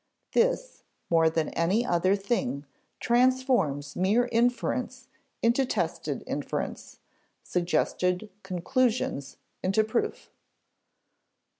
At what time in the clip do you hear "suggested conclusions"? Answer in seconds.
7.43-9.37